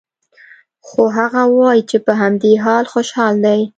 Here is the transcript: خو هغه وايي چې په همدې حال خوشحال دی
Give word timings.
خو 0.87 1.01
هغه 1.17 1.41
وايي 1.57 1.81
چې 1.89 1.97
په 2.05 2.11
همدې 2.21 2.53
حال 2.63 2.85
خوشحال 2.93 3.33
دی 3.45 3.61